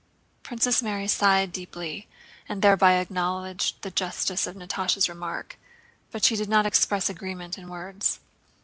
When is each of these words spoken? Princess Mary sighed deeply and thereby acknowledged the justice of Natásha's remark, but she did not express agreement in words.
Princess 0.41 0.81
Mary 0.81 1.07
sighed 1.07 1.51
deeply 1.51 2.07
and 2.49 2.63
thereby 2.63 2.93
acknowledged 2.93 3.79
the 3.83 3.91
justice 3.91 4.47
of 4.47 4.55
Natásha's 4.55 5.07
remark, 5.07 5.59
but 6.09 6.23
she 6.23 6.35
did 6.35 6.49
not 6.49 6.65
express 6.65 7.07
agreement 7.07 7.55
in 7.55 7.67
words. 7.69 8.19